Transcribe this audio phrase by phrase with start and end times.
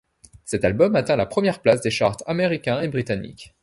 [0.45, 3.53] Cet album atteint la première place des charts américains et britanniques.